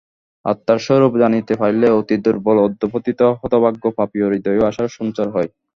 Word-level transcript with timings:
আত্মার 0.45 0.79
স্বরূপ 0.85 1.13
জানিতে 1.21 1.53
পারিলে 1.61 1.87
অতি 1.99 2.15
দুর্বল 2.23 2.57
অধঃপতিত 2.65 3.19
হতভাগ্য 3.39 3.83
পাপীর 3.97 4.23
হৃদয়েও 4.29 4.67
আশার 4.69 4.89
সঞ্চার 4.97 5.27
হয়। 5.35 5.49